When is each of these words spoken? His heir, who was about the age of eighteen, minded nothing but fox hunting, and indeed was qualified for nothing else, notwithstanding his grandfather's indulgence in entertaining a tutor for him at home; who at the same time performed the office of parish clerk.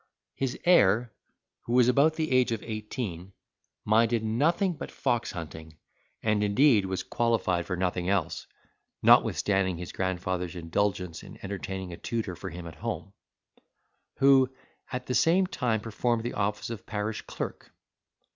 His 0.33 0.57
heir, 0.65 1.13
who 1.65 1.73
was 1.73 1.87
about 1.87 2.15
the 2.15 2.31
age 2.31 2.51
of 2.51 2.63
eighteen, 2.63 3.33
minded 3.85 4.23
nothing 4.23 4.73
but 4.73 4.89
fox 4.89 5.31
hunting, 5.33 5.77
and 6.23 6.43
indeed 6.43 6.87
was 6.87 7.03
qualified 7.03 7.67
for 7.67 7.77
nothing 7.77 8.09
else, 8.09 8.47
notwithstanding 9.03 9.77
his 9.77 9.91
grandfather's 9.91 10.55
indulgence 10.55 11.21
in 11.21 11.37
entertaining 11.43 11.93
a 11.93 11.97
tutor 11.97 12.35
for 12.35 12.49
him 12.49 12.65
at 12.65 12.73
home; 12.77 13.13
who 14.15 14.51
at 14.91 15.05
the 15.05 15.13
same 15.13 15.45
time 15.45 15.79
performed 15.81 16.23
the 16.23 16.33
office 16.33 16.71
of 16.71 16.87
parish 16.87 17.21
clerk. 17.21 17.71